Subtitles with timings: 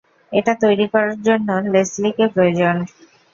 [0.31, 2.75] এটা তৈরী করার জন্য লেসলিকে প্রয়োজন।